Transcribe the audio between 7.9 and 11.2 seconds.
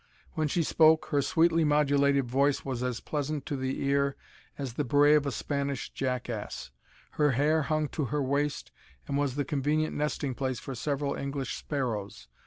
her waist and was the convenient nesting place for several